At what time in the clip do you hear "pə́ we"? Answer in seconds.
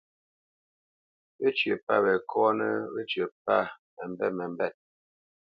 1.85-2.13, 3.43-3.71